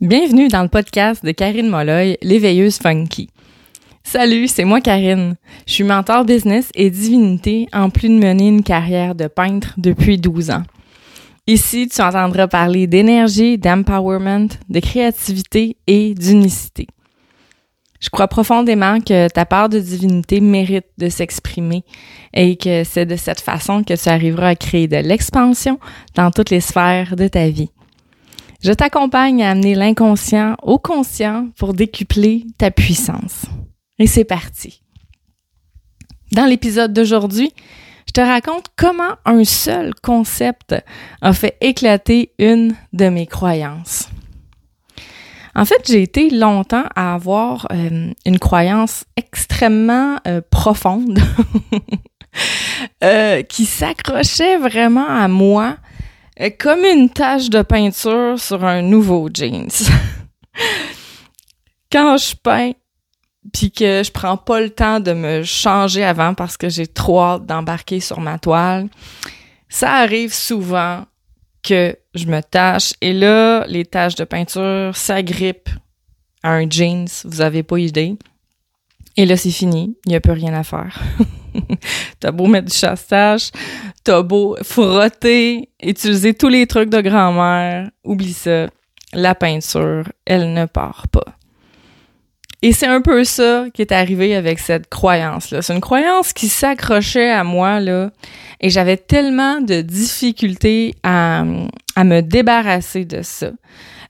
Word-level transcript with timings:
Bienvenue 0.00 0.48
dans 0.48 0.62
le 0.62 0.68
podcast 0.68 1.22
de 1.26 1.30
Karine 1.30 1.68
Molloy, 1.68 2.16
l'éveilleuse 2.22 2.78
funky. 2.78 3.28
Salut, 4.02 4.48
c'est 4.48 4.64
moi 4.64 4.80
Karine. 4.80 5.36
Je 5.66 5.74
suis 5.74 5.84
mentor 5.84 6.24
business 6.24 6.70
et 6.74 6.88
divinité 6.88 7.68
en 7.74 7.90
plus 7.90 8.08
de 8.08 8.14
mener 8.14 8.48
une 8.48 8.62
carrière 8.62 9.14
de 9.14 9.26
peintre 9.26 9.74
depuis 9.76 10.16
12 10.16 10.52
ans. 10.52 10.62
Ici, 11.46 11.86
tu 11.86 12.00
entendras 12.00 12.48
parler 12.48 12.86
d'énergie, 12.86 13.58
d'empowerment, 13.58 14.48
de 14.70 14.80
créativité 14.80 15.76
et 15.86 16.14
d'unicité. 16.14 16.86
Je 18.00 18.08
crois 18.08 18.26
profondément 18.26 19.00
que 19.00 19.28
ta 19.28 19.44
part 19.44 19.68
de 19.68 19.80
divinité 19.80 20.40
mérite 20.40 20.86
de 20.96 21.10
s'exprimer 21.10 21.84
et 22.32 22.56
que 22.56 22.84
c'est 22.84 23.04
de 23.04 23.16
cette 23.16 23.42
façon 23.42 23.84
que 23.84 24.02
tu 24.02 24.08
arriveras 24.08 24.48
à 24.48 24.54
créer 24.54 24.88
de 24.88 24.96
l'expansion 24.96 25.78
dans 26.14 26.30
toutes 26.30 26.48
les 26.48 26.62
sphères 26.62 27.16
de 27.16 27.28
ta 27.28 27.50
vie. 27.50 27.68
Je 28.62 28.72
t'accompagne 28.72 29.42
à 29.42 29.50
amener 29.50 29.74
l'inconscient 29.74 30.54
au 30.62 30.78
conscient 30.78 31.48
pour 31.56 31.72
décupler 31.72 32.44
ta 32.58 32.70
puissance. 32.70 33.46
Et 33.98 34.06
c'est 34.06 34.24
parti. 34.24 34.82
Dans 36.32 36.44
l'épisode 36.44 36.92
d'aujourd'hui, 36.92 37.54
je 38.06 38.12
te 38.12 38.20
raconte 38.20 38.66
comment 38.76 39.14
un 39.24 39.44
seul 39.44 39.94
concept 40.02 40.74
a 41.22 41.32
fait 41.32 41.56
éclater 41.62 42.32
une 42.38 42.74
de 42.92 43.08
mes 43.08 43.26
croyances. 43.26 44.10
En 45.54 45.64
fait, 45.64 45.82
j'ai 45.86 46.02
été 46.02 46.28
longtemps 46.28 46.84
à 46.94 47.14
avoir 47.14 47.66
euh, 47.72 48.12
une 48.26 48.38
croyance 48.38 49.04
extrêmement 49.16 50.18
euh, 50.28 50.42
profonde 50.50 51.18
euh, 53.04 53.42
qui 53.42 53.64
s'accrochait 53.64 54.58
vraiment 54.58 55.08
à 55.08 55.28
moi 55.28 55.76
comme 56.58 56.84
une 56.84 57.10
tache 57.10 57.50
de 57.50 57.62
peinture 57.62 58.40
sur 58.40 58.64
un 58.64 58.80
nouveau 58.80 59.28
jeans. 59.32 59.68
Quand 61.92 62.16
je 62.16 62.34
peins, 62.34 62.72
puis 63.52 63.70
que 63.70 64.02
je 64.02 64.10
prends 64.10 64.36
pas 64.36 64.60
le 64.60 64.70
temps 64.70 65.00
de 65.00 65.12
me 65.12 65.42
changer 65.42 66.04
avant 66.04 66.34
parce 66.34 66.56
que 66.56 66.68
j'ai 66.68 66.86
trop 66.86 67.20
hâte 67.20 67.46
d'embarquer 67.46 68.00
sur 68.00 68.20
ma 68.20 68.38
toile, 68.38 68.88
ça 69.68 69.92
arrive 69.92 70.32
souvent 70.32 71.04
que 71.62 71.96
je 72.14 72.26
me 72.26 72.40
tâche 72.40 72.94
et 73.00 73.12
là, 73.12 73.66
les 73.66 73.84
taches 73.84 74.14
de 74.14 74.24
peinture 74.24 74.96
s'agrippent 74.96 75.70
à 76.42 76.52
un 76.52 76.70
jeans, 76.70 77.06
vous 77.24 77.42
avez 77.42 77.62
pas 77.62 77.78
idée. 77.78 78.16
Et 79.16 79.26
là, 79.26 79.36
c'est 79.36 79.50
fini, 79.50 79.96
il 80.06 80.10
n'y 80.10 80.16
a 80.16 80.20
plus 80.20 80.32
rien 80.32 80.54
à 80.54 80.62
faire. 80.62 80.98
t'as 82.20 82.30
beau 82.30 82.46
mettre 82.46 82.70
du 82.70 82.76
chassage, 82.76 83.50
t'as 84.04 84.22
beau 84.22 84.56
frotter, 84.62 85.68
utiliser 85.82 86.34
tous 86.34 86.48
les 86.48 86.66
trucs 86.66 86.90
de 86.90 87.00
grand-mère, 87.00 87.90
oublie 88.04 88.32
ça, 88.32 88.68
la 89.12 89.34
peinture, 89.34 90.04
elle 90.24 90.52
ne 90.52 90.66
part 90.66 91.08
pas. 91.08 91.36
Et 92.62 92.72
c'est 92.72 92.86
un 92.86 93.00
peu 93.00 93.24
ça 93.24 93.64
qui 93.72 93.80
est 93.80 93.92
arrivé 93.92 94.36
avec 94.36 94.58
cette 94.58 94.88
croyance-là. 94.90 95.62
C'est 95.62 95.72
une 95.72 95.80
croyance 95.80 96.34
qui 96.34 96.48
s'accrochait 96.48 97.30
à 97.30 97.42
moi, 97.42 97.80
là, 97.80 98.10
et 98.60 98.68
j'avais 98.68 98.98
tellement 98.98 99.62
de 99.62 99.80
difficultés 99.80 100.94
à, 101.02 101.44
à 101.96 102.04
me 102.04 102.20
débarrasser 102.20 103.06
de 103.06 103.22
ça. 103.22 103.50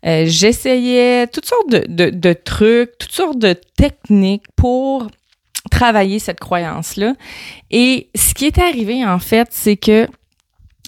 Euh, 0.07 0.25
j'essayais 0.27 1.27
toutes 1.27 1.47
sortes 1.47 1.69
de, 1.69 2.33
trucs, 2.33 2.97
toutes 2.99 3.13
sortes 3.13 3.39
de 3.39 3.55
techniques 3.77 4.47
pour 4.57 5.07
travailler 5.71 6.19
cette 6.19 6.41
croyance-là. 6.41 7.15
Et 7.71 8.09
ce 8.15 8.35
qui 8.35 8.47
est 8.47 8.59
arrivé, 8.59 9.05
en 9.05 9.19
fait, 9.19 9.49
c'est 9.51 9.77
que 9.77 10.09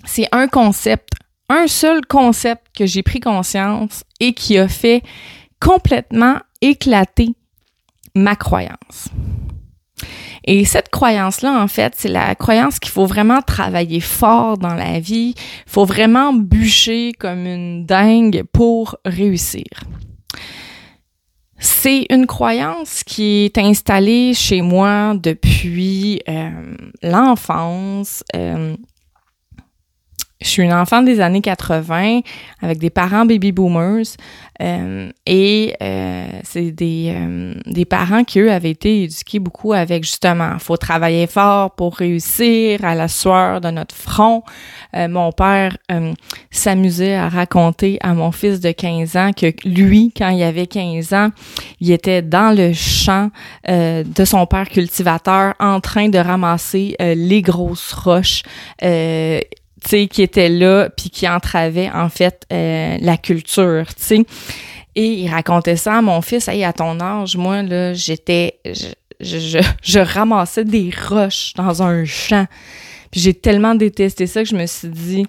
c'est 0.04 0.28
un 0.32 0.48
concept, 0.48 1.10
un 1.48 1.66
seul 1.66 2.04
concept 2.06 2.62
que 2.76 2.86
j'ai 2.86 3.02
pris 3.02 3.20
conscience 3.20 4.02
et 4.20 4.32
qui 4.32 4.58
a 4.58 4.68
fait 4.68 5.02
complètement 5.60 6.38
éclater 6.60 7.34
ma 8.14 8.34
croyance. 8.34 9.08
Et 10.44 10.64
cette 10.64 10.88
croyance-là, 10.88 11.62
en 11.62 11.68
fait, 11.68 11.94
c'est 11.96 12.08
la 12.08 12.34
croyance 12.34 12.78
qu'il 12.78 12.90
faut 12.90 13.06
vraiment 13.06 13.42
travailler 13.42 14.00
fort 14.00 14.58
dans 14.58 14.74
la 14.74 14.98
vie. 14.98 15.34
Il 15.36 15.70
faut 15.70 15.84
vraiment 15.84 16.32
bûcher 16.32 17.12
comme 17.18 17.46
une 17.46 17.86
dingue 17.86 18.44
pour 18.52 18.96
réussir. 19.04 19.64
C'est 21.58 22.06
une 22.10 22.26
croyance 22.26 23.04
qui 23.04 23.44
est 23.44 23.56
installée 23.56 24.34
chez 24.34 24.62
moi 24.62 25.14
depuis 25.14 26.20
euh, 26.28 26.50
l'enfance. 27.04 28.24
Euh, 28.34 28.74
je 30.42 30.48
suis 30.48 30.62
une 30.62 30.72
enfant 30.72 31.02
des 31.02 31.20
années 31.20 31.40
80 31.40 32.20
avec 32.60 32.78
des 32.78 32.90
parents 32.90 33.24
baby 33.24 33.52
boomers 33.52 34.16
euh, 34.62 35.10
et 35.26 35.74
euh, 35.82 36.26
c'est 36.44 36.70
des, 36.70 37.12
euh, 37.16 37.54
des 37.66 37.84
parents 37.84 38.22
qui, 38.22 38.38
eux, 38.38 38.52
avaient 38.52 38.70
été 38.70 39.04
éduqués 39.04 39.38
beaucoup 39.38 39.72
avec 39.72 40.04
justement, 40.04 40.58
faut 40.58 40.76
travailler 40.76 41.26
fort 41.26 41.72
pour 41.72 41.96
réussir 41.96 42.84
à 42.84 42.94
la 42.94 43.08
sueur 43.08 43.60
de 43.60 43.70
notre 43.70 43.94
front. 43.94 44.42
mon 44.94 45.32
père 45.32 45.76
s'amusait 46.50 47.14
à 47.14 47.28
raconter 47.28 47.98
à 48.02 48.14
mon 48.14 48.30
fils 48.30 48.60
de 48.60 48.70
15 48.70 49.16
ans 49.16 49.30
que 49.32 49.46
lui, 49.64 50.12
quand 50.16 50.28
il 50.28 50.42
avait 50.42 50.66
15 50.66 51.12
ans, 51.14 51.30
il 51.80 51.90
était 51.90 52.22
dans 52.22 52.56
le 52.56 52.72
champ 52.72 53.30
de 53.68 54.24
son 54.24 54.46
père 54.46 54.68
cultivateur 54.68 55.54
en 55.60 55.80
train 55.80 56.08
de 56.08 56.18
ramasser 56.18 56.96
les 57.00 57.42
grosses 57.42 57.92
roches 57.92 58.42
qui 59.96 60.22
était 60.22 60.48
là, 60.48 60.88
puis 60.90 61.10
qui 61.10 61.28
entravait 61.28 61.90
en 61.90 62.08
fait 62.08 62.44
euh, 62.52 62.96
la 63.00 63.16
culture, 63.16 63.86
tu. 63.94 64.24
Et 64.94 65.06
il 65.06 65.28
racontait 65.30 65.76
ça 65.76 65.96
à 65.96 66.02
mon 66.02 66.20
fils, 66.20 66.48
hey, 66.48 66.64
à 66.64 66.72
ton 66.72 67.00
âge, 67.00 67.36
moi, 67.36 67.62
là, 67.62 67.94
j'étais, 67.94 68.58
je, 69.20 69.98
ramassais 69.98 70.64
des 70.64 70.90
roches 71.08 71.54
dans 71.54 71.82
un 71.82 72.04
champ. 72.04 72.46
Puis 73.10 73.20
j'ai 73.20 73.34
tellement 73.34 73.74
détesté 73.74 74.26
ça 74.26 74.42
que 74.42 74.48
je 74.48 74.56
me 74.56 74.66
suis 74.66 74.88
dit, 74.88 75.26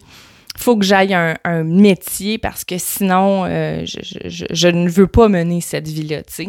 faut 0.57 0.77
que 0.77 0.85
j'aille 0.85 1.13
un, 1.13 1.37
un 1.45 1.63
métier 1.63 2.37
parce 2.37 2.65
que 2.65 2.77
sinon, 2.77 3.45
euh, 3.45 3.83
je, 3.85 4.67
ne 4.67 4.89
veux 4.89 5.07
pas 5.07 5.29
mener 5.29 5.61
cette 5.61 5.87
vie-là, 5.87 6.23
tu 6.23 6.33
sais. 6.33 6.47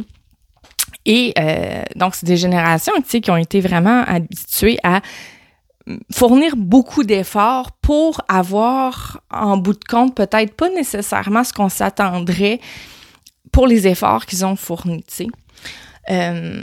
Et 1.06 1.34
euh, 1.38 1.82
donc, 1.96 2.14
c'est 2.14 2.26
des 2.26 2.36
générations, 2.36 2.94
tu 2.96 3.10
sais, 3.10 3.20
qui 3.20 3.30
ont 3.30 3.36
été 3.36 3.60
vraiment 3.60 4.02
habituées 4.06 4.78
à 4.82 5.02
fournir 6.12 6.56
beaucoup 6.56 7.04
d'efforts 7.04 7.72
pour 7.82 8.20
avoir 8.28 9.20
en 9.30 9.56
bout 9.56 9.74
de 9.74 9.84
compte 9.84 10.14
peut-être 10.14 10.54
pas 10.54 10.70
nécessairement 10.70 11.44
ce 11.44 11.52
qu'on 11.52 11.68
s'attendrait 11.68 12.60
pour 13.52 13.66
les 13.66 13.86
efforts 13.86 14.26
qu'ils 14.26 14.44
ont 14.44 14.56
fournis. 14.56 15.04
Euh, 16.10 16.62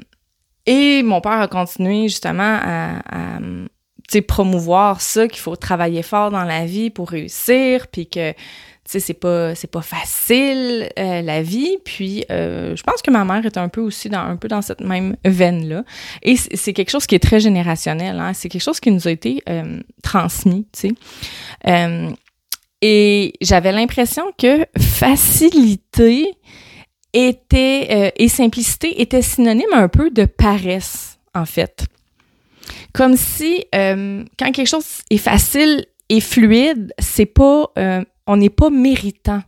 et 0.66 1.04
mon 1.04 1.22
père 1.22 1.40
a 1.40 1.48
continué 1.48 2.08
justement 2.08 2.60
à, 2.62 3.00
à 3.10 3.40
promouvoir 4.20 5.00
ça, 5.00 5.30
qu'il 5.30 5.40
faut 5.40 5.56
travailler 5.56 6.04
fort 6.04 6.32
dans 6.32 6.44
la 6.44 6.66
vie 6.66 6.90
pour 6.90 7.12
réussir, 7.12 7.88
puis 7.88 8.10
que 8.10 8.34
sais, 8.92 9.00
c'est 9.00 9.14
pas 9.14 9.56
c'est 9.56 9.72
pas 9.72 9.82
facile 9.82 10.90
euh, 11.00 11.22
la 11.22 11.42
vie. 11.42 11.78
Puis 11.84 12.26
euh, 12.30 12.76
je 12.76 12.84
pense 12.84 13.02
que 13.02 13.12
ma 13.12 13.24
mère 13.26 13.46
est 13.46 13.58
un 13.58 13.70
peu 13.70 13.82
aussi 13.82 14.10
dans 14.10 14.20
un 14.20 14.36
peu 14.36 14.48
dans 14.48 14.62
cette 14.62 14.82
même 14.82 15.16
veine 15.26 15.68
là. 15.68 15.84
Et 16.22 16.36
c'est 16.36 16.74
quelque 16.74 16.90
chose 16.90 17.08
qui 17.08 17.16
est 17.16 17.20
très 17.20 17.40
générationnel. 17.40 18.20
Hein? 18.20 18.34
C'est 18.34 18.50
quelque 18.50 18.62
chose 18.62 18.80
qui 18.80 18.92
nous 18.92 19.08
a 19.08 19.12
été 19.12 19.44
euh, 19.50 19.80
transmis, 20.04 20.68
tu 20.74 20.90
sais. 21.66 22.16
et 22.82 23.34
j'avais 23.42 23.72
l'impression 23.72 24.24
que 24.38 24.66
facilité 24.78 26.34
était 27.14 28.14
et 28.16 28.28
simplicité 28.30 29.02
était 29.02 29.22
synonyme 29.22 29.74
un 29.74 29.88
peu 29.88 30.10
de 30.10 30.26
paresse 30.26 31.20
en 31.34 31.46
fait. 31.46 31.86
Comme 32.94 33.16
si 33.16 33.66
quand 33.74 34.52
quelque 34.52 34.66
chose 34.66 35.02
est 35.10 35.18
facile 35.18 35.86
et 36.10 36.20
fluide, 36.20 36.94
c'est 37.00 37.26
pas 37.26 37.72
on 38.32 38.38
n'est 38.38 38.50
pas 38.50 38.70
méritant. 38.70 39.44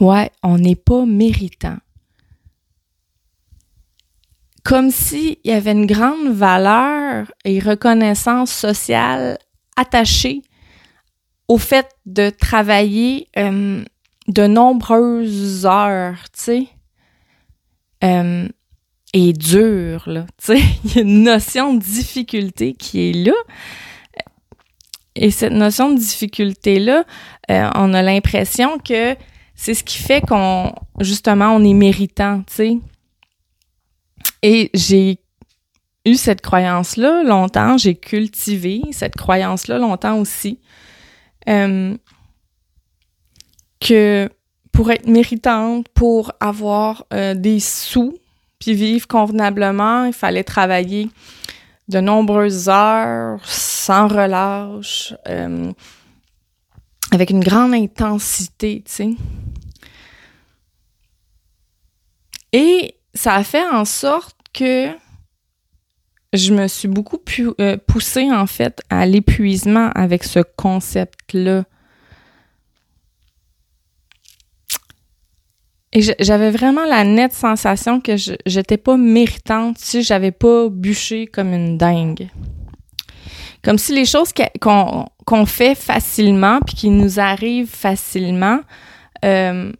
Ouais, 0.00 0.30
on 0.42 0.56
n'est 0.56 0.74
pas 0.74 1.04
méritant. 1.04 1.76
Comme 4.64 4.90
s'il 4.90 5.36
y 5.44 5.50
avait 5.50 5.72
une 5.72 5.84
grande 5.84 6.28
valeur 6.28 7.30
et 7.44 7.60
reconnaissance 7.60 8.50
sociale 8.50 9.38
attachée 9.76 10.40
au 11.46 11.58
fait 11.58 11.94
de 12.06 12.30
travailler 12.30 13.28
euh, 13.36 13.84
de 14.28 14.46
nombreuses 14.46 15.66
heures, 15.66 16.24
tu 16.32 16.40
sais. 16.40 16.68
Euh, 18.02 18.48
et 19.12 19.34
dur, 19.34 20.04
là. 20.06 20.24
Tu 20.38 20.56
sais, 20.56 20.62
il 20.84 20.94
y 20.94 20.98
a 21.00 21.02
une 21.02 21.22
notion 21.22 21.74
de 21.74 21.82
difficulté 21.82 22.72
qui 22.72 23.10
est 23.10 23.12
là. 23.12 23.34
Et 25.18 25.30
cette 25.30 25.52
notion 25.52 25.90
de 25.92 25.98
difficulté-là, 25.98 27.04
euh, 27.50 27.70
on 27.74 27.92
a 27.92 28.02
l'impression 28.02 28.78
que 28.78 29.16
c'est 29.54 29.74
ce 29.74 29.82
qui 29.82 29.98
fait 29.98 30.20
qu'on, 30.20 30.72
justement, 31.00 31.54
on 31.54 31.64
est 31.64 31.74
méritant, 31.74 32.42
tu 32.46 32.54
sais. 32.54 32.78
Et 34.42 34.70
j'ai 34.72 35.18
eu 36.04 36.14
cette 36.14 36.40
croyance-là 36.40 37.24
longtemps, 37.24 37.76
j'ai 37.76 37.96
cultivé 37.96 38.82
cette 38.92 39.16
croyance-là 39.16 39.78
longtemps 39.78 40.18
aussi. 40.18 40.60
Euh, 41.48 41.96
que 43.80 44.28
pour 44.72 44.90
être 44.92 45.08
méritante, 45.08 45.88
pour 45.88 46.32
avoir 46.38 47.04
euh, 47.12 47.34
des 47.34 47.58
sous, 47.58 48.16
puis 48.60 48.74
vivre 48.74 49.08
convenablement, 49.08 50.04
il 50.04 50.12
fallait 50.12 50.44
travailler 50.44 51.08
de 51.88 52.00
nombreuses 52.00 52.68
heures, 52.68 53.40
sans 53.44 54.08
relâche, 54.08 55.14
euh, 55.26 55.72
avec 57.10 57.30
une 57.30 57.40
grande 57.40 57.74
intensité, 57.74 58.82
tu 58.84 58.92
sais. 58.92 59.10
Et 62.52 62.94
ça 63.14 63.34
a 63.34 63.44
fait 63.44 63.66
en 63.68 63.84
sorte 63.84 64.36
que 64.52 64.88
je 66.32 66.52
me 66.52 66.68
suis 66.68 66.88
beaucoup 66.88 67.18
euh, 67.60 67.76
poussée, 67.86 68.30
en 68.30 68.46
fait, 68.46 68.82
à 68.90 69.06
l'épuisement 69.06 69.90
avec 69.94 70.24
ce 70.24 70.40
concept-là. 70.40 71.64
Et 75.98 76.14
j'avais 76.20 76.52
vraiment 76.52 76.84
la 76.84 77.02
nette 77.02 77.32
sensation 77.32 78.00
que 78.00 78.16
je 78.16 78.34
j'étais 78.46 78.76
pas 78.76 78.96
méritante 78.96 79.78
si 79.78 80.04
j'avais 80.04 80.30
pas 80.30 80.68
bûché 80.68 81.26
comme 81.26 81.52
une 81.52 81.76
dingue. 81.76 82.28
Comme 83.64 83.78
si 83.78 83.92
les 83.92 84.04
choses 84.04 84.32
qu'on 84.60 85.46
fait 85.46 85.74
facilement 85.74 86.60
puis 86.64 86.76
qui 86.76 86.90
nous 86.90 87.18
arrivent 87.18 87.74
facilement 87.74 88.60
euh, 89.24 89.72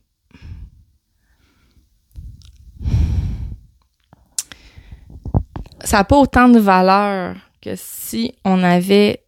ça 5.84 5.98
n'a 5.98 6.04
pas 6.04 6.16
autant 6.16 6.48
de 6.48 6.58
valeur 6.58 7.36
que 7.62 7.70
si 7.76 8.34
on 8.44 8.64
avait 8.64 9.22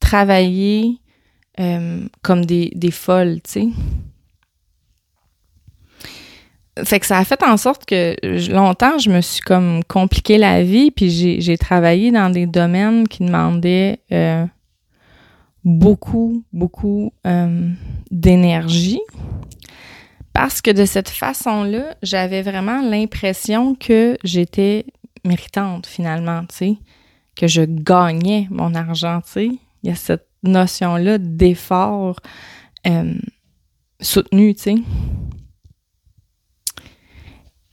travaillé 0.00 1.00
euh, 1.58 2.06
comme 2.20 2.44
des, 2.44 2.70
des 2.74 2.90
folles, 2.90 3.40
tu 3.42 3.50
sais. 3.50 3.68
Fait 6.84 7.00
que 7.00 7.06
ça 7.06 7.18
a 7.18 7.24
fait 7.24 7.42
en 7.42 7.56
sorte 7.56 7.86
que 7.86 8.14
longtemps, 8.52 8.98
je 8.98 9.10
me 9.10 9.22
suis 9.22 9.40
comme 9.40 9.82
compliqué 9.84 10.36
la 10.36 10.62
vie, 10.62 10.90
puis 10.90 11.10
j'ai 11.40 11.58
travaillé 11.58 12.10
dans 12.10 12.28
des 12.28 12.46
domaines 12.46 13.08
qui 13.08 13.24
demandaient 13.24 14.00
euh, 14.12 14.44
beaucoup, 15.64 16.44
beaucoup 16.52 17.12
euh, 17.26 17.70
d'énergie. 18.10 19.00
Parce 20.34 20.60
que 20.60 20.70
de 20.70 20.84
cette 20.84 21.08
façon-là, 21.08 21.96
j'avais 22.02 22.42
vraiment 22.42 22.82
l'impression 22.82 23.74
que 23.74 24.18
j'étais 24.22 24.84
méritante 25.24 25.86
finalement, 25.86 26.42
tu 26.42 26.56
sais, 26.56 26.76
que 27.36 27.46
je 27.46 27.62
gagnais 27.62 28.46
mon 28.50 28.74
argent, 28.74 29.22
tu 29.22 29.30
sais. 29.30 29.50
Il 29.82 29.88
y 29.88 29.92
a 29.92 29.94
cette 29.94 30.26
notion-là 30.42 31.16
d'effort 31.18 32.16
euh, 32.86 33.14
soutenu, 34.00 34.54
tu 34.54 34.62
sais. 34.62 34.74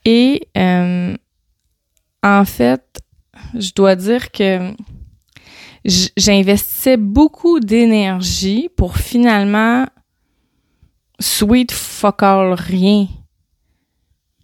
Et 0.06 0.48
euh, 0.58 1.16
en 2.22 2.46
fait, 2.46 3.02
je 3.58 3.72
dois 3.74 3.96
dire 3.96 4.32
que 4.32 4.74
j'investissais 5.86 6.98
beaucoup 6.98 7.60
d'énergie 7.60 8.70
pour 8.76 8.98
finalement 8.98 9.86
sweet 11.20 11.72
fuck 11.72 12.24
all 12.24 12.54
rien. 12.54 13.08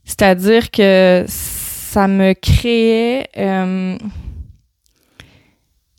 C'est-à-dire 0.06 0.71
que 0.71 1.25
ça 1.27 2.07
me 2.07 2.33
créait 2.33 3.29
euh, 3.38 3.97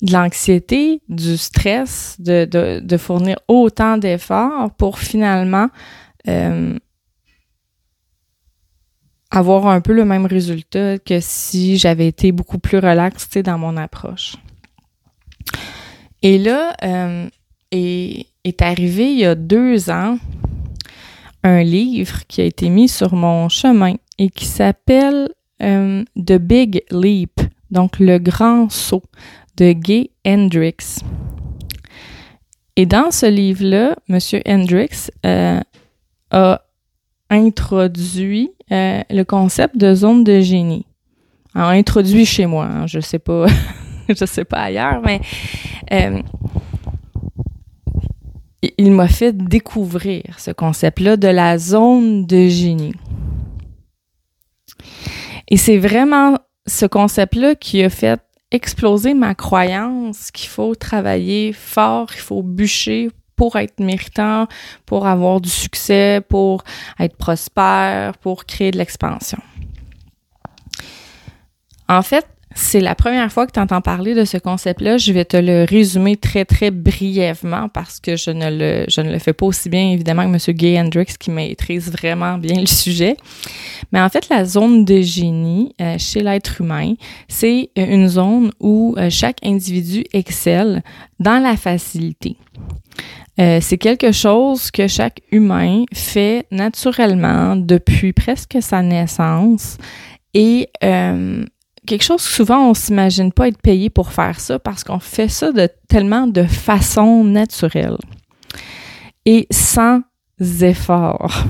de 0.02 0.12
l'anxiété, 0.12 1.00
du 1.08 1.36
stress, 1.36 2.16
de, 2.18 2.44
de, 2.44 2.80
de 2.80 2.96
fournir 2.96 3.36
autant 3.48 3.98
d'efforts 3.98 4.70
pour 4.76 4.98
finalement 4.98 5.68
euh, 6.28 6.78
avoir 9.30 9.68
un 9.68 9.80
peu 9.80 9.92
le 9.92 10.04
même 10.04 10.26
résultat 10.26 10.98
que 10.98 11.20
si 11.20 11.78
j'avais 11.78 12.08
été 12.08 12.32
beaucoup 12.32 12.58
plus 12.58 12.78
relax 12.78 13.28
dans 13.38 13.58
mon 13.58 13.76
approche. 13.76 14.36
Et 16.22 16.38
là, 16.38 16.74
euh, 16.82 17.28
est, 17.70 18.62
arrivé 18.62 19.12
il 19.12 19.18
y 19.18 19.24
a 19.24 19.34
deux 19.34 19.90
ans 19.90 20.18
un 21.42 21.62
livre 21.62 22.26
qui 22.28 22.40
a 22.40 22.44
été 22.44 22.68
mis 22.68 22.88
sur 22.88 23.14
mon 23.14 23.48
chemin 23.48 23.94
et 24.18 24.28
qui 24.28 24.44
s'appelle 24.44 25.30
euh, 25.62 26.04
The 26.16 26.32
Big 26.32 26.82
Leap, 26.90 27.40
donc 27.70 27.98
le 27.98 28.18
grand 28.18 28.68
saut 28.68 29.02
de 29.56 29.72
Gay 29.72 30.10
Hendrix. 30.26 31.02
Et 32.76 32.86
dans 32.86 33.10
ce 33.10 33.26
livre-là, 33.26 33.96
M. 34.08 34.18
Hendrix 34.46 35.10
euh, 35.24 35.60
a 36.30 36.62
introduit 37.30 38.50
euh, 38.72 39.00
le 39.08 39.22
concept 39.22 39.76
de 39.76 39.94
zone 39.94 40.24
de 40.24 40.40
génie. 40.40 40.84
Alors, 41.54 41.70
introduit 41.70 42.26
chez 42.26 42.46
moi, 42.46 42.66
hein, 42.66 42.86
je 42.86 43.00
sais 43.00 43.18
pas, 43.18 43.46
je 44.08 44.24
sais 44.24 44.44
pas 44.44 44.58
ailleurs, 44.58 45.00
mais 45.04 45.20
euh, 45.92 46.20
il 48.76 48.92
m'a 48.92 49.08
fait 49.08 49.36
découvrir 49.36 50.22
ce 50.38 50.50
concept-là 50.50 51.16
de 51.16 51.28
la 51.28 51.58
zone 51.58 52.26
de 52.26 52.48
génie. 52.48 52.94
Et 55.48 55.56
c'est 55.56 55.78
vraiment 55.78 56.38
ce 56.66 56.86
concept-là 56.86 57.54
qui 57.54 57.82
a 57.82 57.90
fait 57.90 58.20
exploser 58.52 59.14
ma 59.14 59.34
croyance 59.34 60.30
qu'il 60.30 60.48
faut 60.48 60.74
travailler 60.74 61.52
fort, 61.52 62.10
il 62.14 62.20
faut 62.20 62.42
bûcher 62.42 63.10
pour 63.40 63.56
être 63.56 63.80
méritant, 63.80 64.48
pour 64.84 65.06
avoir 65.06 65.40
du 65.40 65.48
succès, 65.48 66.20
pour 66.28 66.62
être 66.98 67.16
prospère, 67.16 68.18
pour 68.18 68.44
créer 68.44 68.70
de 68.70 68.76
l'expansion. 68.76 69.38
En 71.88 72.02
fait, 72.02 72.26
c'est 72.54 72.80
la 72.80 72.94
première 72.94 73.32
fois 73.32 73.46
que 73.46 73.52
tu 73.52 73.60
entends 73.60 73.80
parler 73.80 74.14
de 74.14 74.26
ce 74.26 74.36
concept-là. 74.36 74.98
Je 74.98 75.14
vais 75.14 75.24
te 75.24 75.38
le 75.38 75.64
résumer 75.64 76.18
très, 76.18 76.44
très 76.44 76.70
brièvement 76.70 77.70
parce 77.70 77.98
que 77.98 78.14
je 78.14 78.30
ne 78.30 78.50
le, 78.50 78.84
je 78.88 79.00
ne 79.00 79.10
le 79.10 79.18
fais 79.18 79.32
pas 79.32 79.46
aussi 79.46 79.70
bien, 79.70 79.92
évidemment, 79.92 80.30
que 80.30 80.50
M. 80.50 80.54
Gay 80.54 80.78
Hendrix 80.78 81.14
qui 81.18 81.30
maîtrise 81.30 81.90
vraiment 81.90 82.36
bien 82.36 82.60
le 82.60 82.66
sujet. 82.66 83.16
Mais 83.90 84.02
en 84.02 84.08
fait, 84.10 84.28
la 84.28 84.44
zone 84.44 84.84
de 84.84 85.00
génie 85.00 85.74
euh, 85.80 85.96
chez 85.96 86.20
l'être 86.20 86.60
humain, 86.60 86.92
c'est 87.26 87.70
une 87.74 88.06
zone 88.06 88.50
où 88.60 88.94
euh, 88.98 89.08
chaque 89.08 89.38
individu 89.42 90.04
excelle 90.12 90.82
dans 91.20 91.42
la 91.42 91.56
facilité. 91.56 92.36
Euh, 93.40 93.58
c'est 93.62 93.78
quelque 93.78 94.12
chose 94.12 94.70
que 94.70 94.86
chaque 94.86 95.22
humain 95.32 95.84
fait 95.94 96.46
naturellement 96.50 97.56
depuis 97.56 98.12
presque 98.12 98.58
sa 98.60 98.82
naissance. 98.82 99.78
Et 100.34 100.68
euh, 100.84 101.44
quelque 101.86 102.02
chose 102.02 102.22
que 102.22 102.30
souvent 102.30 102.68
on 102.68 102.74
s'imagine 102.74 103.32
pas 103.32 103.48
être 103.48 103.60
payé 103.60 103.88
pour 103.88 104.12
faire 104.12 104.38
ça 104.38 104.58
parce 104.58 104.84
qu'on 104.84 105.00
fait 105.00 105.28
ça 105.28 105.52
de 105.52 105.68
tellement 105.88 106.26
de 106.26 106.42
façon 106.42 107.24
naturelle. 107.24 107.96
Et 109.24 109.46
sans 109.50 110.02
effort. 110.60 111.44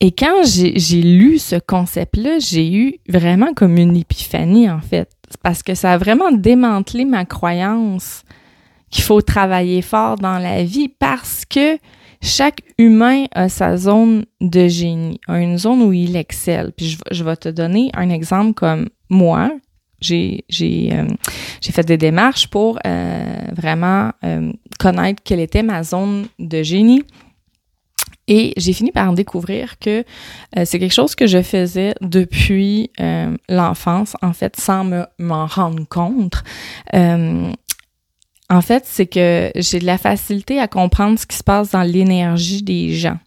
Et 0.00 0.12
quand 0.12 0.42
j'ai 0.44 1.02
lu 1.02 1.38
ce 1.38 1.56
concept-là, 1.56 2.38
j'ai 2.38 2.70
eu 2.72 2.96
vraiment 3.08 3.54
comme 3.54 3.78
une 3.78 3.96
épiphanie, 3.96 4.68
en 4.68 4.80
fait, 4.80 5.08
parce 5.42 5.62
que 5.62 5.74
ça 5.74 5.92
a 5.92 5.98
vraiment 5.98 6.32
démantelé 6.32 7.04
ma 7.04 7.24
croyance 7.24 8.22
qu'il 8.90 9.04
faut 9.04 9.20
travailler 9.20 9.82
fort 9.82 10.16
dans 10.16 10.38
la 10.38 10.62
vie 10.62 10.88
parce 10.88 11.44
que 11.44 11.78
chaque 12.22 12.60
humain 12.78 13.26
a 13.34 13.48
sa 13.48 13.76
zone 13.76 14.24
de 14.40 14.68
génie, 14.68 15.20
une 15.28 15.58
zone 15.58 15.82
où 15.82 15.92
il 15.92 16.16
excelle. 16.16 16.72
Puis 16.76 16.98
je, 17.10 17.24
vais 17.24 17.36
te 17.36 17.48
donner 17.48 17.90
un 17.94 18.10
exemple 18.10 18.54
comme 18.54 18.88
moi. 19.08 19.50
J'ai 20.00 20.44
j'ai 20.48 20.92
euh, 20.92 21.06
fait 21.62 21.86
des 21.86 21.96
démarches 21.96 22.48
pour 22.48 22.78
euh, 22.86 23.24
vraiment 23.54 24.10
euh, 24.24 24.52
connaître 24.78 25.22
quelle 25.24 25.40
était 25.40 25.62
ma 25.62 25.82
zone 25.82 26.26
de 26.38 26.62
génie. 26.62 27.02
Et 28.28 28.52
j'ai 28.56 28.72
fini 28.72 28.90
par 28.90 29.12
découvrir 29.12 29.78
que 29.78 30.04
c'est 30.64 30.78
quelque 30.78 30.94
chose 30.94 31.14
que 31.14 31.26
je 31.26 31.42
faisais 31.42 31.94
depuis 32.00 32.90
l'enfance, 33.48 34.16
en 34.20 34.32
fait, 34.32 34.56
sans 34.56 34.84
m'en 35.18 35.46
rendre 35.46 35.84
compte. 35.88 36.42
En 38.48 38.60
fait, 38.62 38.84
c'est 38.86 39.06
que 39.06 39.50
j'ai 39.56 39.80
de 39.80 39.86
la 39.86 39.98
facilité 39.98 40.60
à 40.60 40.68
comprendre 40.68 41.18
ce 41.18 41.26
qui 41.26 41.36
se 41.36 41.42
passe 41.42 41.70
dans 41.70 41.82
l'énergie 41.82 42.62
des 42.62 42.92
gens. 42.92 43.18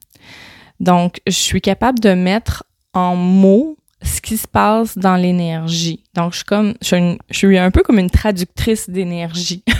Donc, 0.79 1.19
je 1.27 1.33
suis 1.33 1.61
capable 1.61 1.99
de 1.99 2.13
mettre 2.13 2.63
en 2.93 3.15
mots 3.15 3.77
ce 4.01 4.21
qui 4.21 4.37
se 4.37 4.47
passe 4.47 4.97
dans 4.97 5.17
l'énergie. 5.17 6.03
Donc, 6.15 6.31
je 6.31 6.37
suis 6.37 6.45
comme, 6.45 6.73
je 6.81 7.17
suis, 7.31 7.57
un 7.57 7.71
peu 7.71 7.83
comme 7.83 7.99
une 7.99 8.09
traductrice 8.09 8.89
d'énergie. 8.89 9.63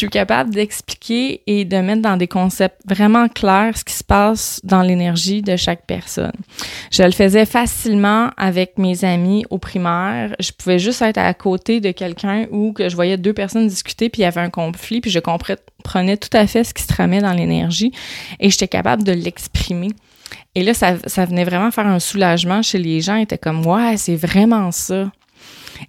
suis 0.00 0.10
capable 0.10 0.54
d'expliquer 0.54 1.42
et 1.46 1.64
de 1.64 1.76
mettre 1.78 2.02
dans 2.02 2.16
des 2.16 2.28
concepts 2.28 2.80
vraiment 2.86 3.28
clairs 3.28 3.76
ce 3.76 3.84
qui 3.84 3.94
se 3.94 4.04
passe 4.04 4.60
dans 4.64 4.82
l'énergie 4.82 5.42
de 5.42 5.56
chaque 5.56 5.86
personne. 5.86 6.32
Je 6.90 7.02
le 7.02 7.12
faisais 7.12 7.46
facilement 7.46 8.30
avec 8.36 8.78
mes 8.78 9.04
amis 9.04 9.44
au 9.50 9.58
primaire. 9.58 10.34
Je 10.40 10.52
pouvais 10.52 10.78
juste 10.78 11.02
être 11.02 11.18
à 11.18 11.32
côté 11.34 11.80
de 11.80 11.92
quelqu'un 11.92 12.46
où 12.50 12.72
que 12.72 12.88
je 12.88 12.94
voyais 12.94 13.16
deux 13.16 13.32
personnes 13.32 13.68
discuter 13.68 14.08
puis 14.08 14.22
il 14.22 14.24
y 14.24 14.28
avait 14.28 14.40
un 14.40 14.50
conflit 14.50 15.00
puis 15.00 15.10
je 15.10 15.20
comprenais 15.20 16.16
tout 16.16 16.36
à 16.36 16.46
fait 16.46 16.64
ce 16.64 16.74
qui 16.74 16.82
se 16.82 16.88
tramait 16.88 17.20
dans 17.20 17.32
l'énergie 17.32 17.92
et 18.38 18.50
j'étais 18.50 18.68
capable 18.68 19.04
de 19.04 19.12
l'exprimer. 19.12 19.90
Et 20.54 20.62
là, 20.62 20.74
ça, 20.74 20.94
ça 21.06 21.24
venait 21.24 21.44
vraiment 21.44 21.70
faire 21.70 21.86
un 21.86 21.98
soulagement 21.98 22.62
chez 22.62 22.78
les 22.78 23.00
gens. 23.00 23.16
Ils 23.16 23.22
étaient 23.22 23.38
comme, 23.38 23.66
ouais, 23.66 23.96
c'est 23.96 24.16
vraiment 24.16 24.70
ça. 24.70 25.10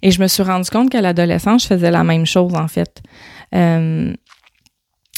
Et 0.00 0.10
je 0.10 0.20
me 0.20 0.26
suis 0.26 0.42
rendu 0.42 0.70
compte 0.70 0.90
qu'à 0.90 1.00
l'adolescence, 1.00 1.64
je 1.64 1.68
faisais 1.68 1.90
la 1.90 2.04
même 2.04 2.26
chose, 2.26 2.54
en 2.54 2.68
fait. 2.68 3.02
Euh, 3.54 4.14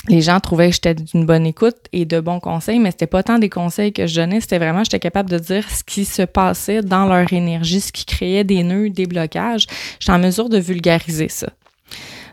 les 0.09 0.21
gens 0.21 0.39
trouvaient 0.39 0.69
que 0.69 0.75
j'étais 0.75 0.95
d'une 0.95 1.25
bonne 1.25 1.47
écoute 1.47 1.77
et 1.93 2.05
de 2.05 2.21
bons 2.21 2.41
conseils, 2.41 2.79
mais 2.79 2.91
c'était 2.91 3.07
pas 3.07 3.23
tant 3.23 3.39
des 3.39 3.49
conseils 3.49 3.93
que 3.93 4.07
je 4.07 4.17
donnais, 4.17 4.41
c'était 4.41 4.59
vraiment, 4.59 4.85
j'étais 4.85 4.99
capable 4.99 5.31
de 5.31 5.39
dire 5.39 5.69
ce 5.71 5.83
qui 5.83 6.05
se 6.05 6.23
passait 6.23 6.83
dans 6.83 7.07
leur 7.07 7.33
énergie, 7.33 7.81
ce 7.81 7.93
qui 7.93 8.05
créait 8.05 8.45
des 8.45 8.63
nœuds, 8.63 8.91
des 8.91 9.07
blocages. 9.07 9.67
J'étais 9.99 10.13
en 10.13 10.19
mesure 10.19 10.51
de 10.51 10.59
vulgariser 10.59 11.29
ça. 11.29 11.49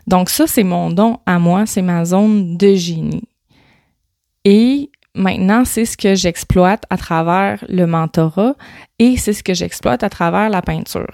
Donc 0.06 0.28
ça, 0.28 0.46
c'est 0.46 0.64
mon 0.64 0.90
don 0.90 1.18
à 1.24 1.38
moi, 1.38 1.64
c'est 1.64 1.82
ma 1.82 2.04
zone 2.04 2.56
de 2.58 2.74
génie. 2.74 3.28
Et 4.44 4.90
maintenant, 5.14 5.64
c'est 5.64 5.84
ce 5.84 5.96
que 5.96 6.14
j'exploite 6.14 6.84
à 6.90 6.98
travers 6.98 7.64
le 7.68 7.86
mentorat 7.86 8.54
et 8.98 9.16
c'est 9.16 9.32
ce 9.32 9.42
que 9.42 9.54
j'exploite 9.54 10.02
à 10.02 10.10
travers 10.10 10.50
la 10.50 10.60
peinture. 10.60 11.10